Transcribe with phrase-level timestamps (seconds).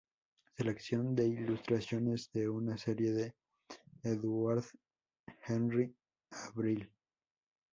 [0.57, 3.35] Selección de ilustraciones de una serie de
[4.01, 5.95] Édouard-Henri
[6.31, 6.91] Avril.